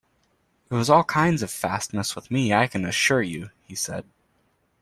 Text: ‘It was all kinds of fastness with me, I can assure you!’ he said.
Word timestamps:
‘It 0.71 0.73
was 0.73 0.89
all 0.89 1.03
kinds 1.03 1.43
of 1.43 1.51
fastness 1.51 2.15
with 2.15 2.31
me, 2.31 2.51
I 2.55 2.65
can 2.65 2.85
assure 2.85 3.21
you!’ 3.21 3.51
he 3.67 3.75
said. 3.75 4.03